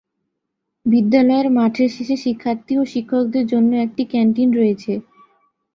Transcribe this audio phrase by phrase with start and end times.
[0.85, 4.93] বিদ্যালয়ের মাঠের শেষে শিক্ষার্থী ও শিক্ষকদের জন্য একটি ক্যান্টিন রয়েছে।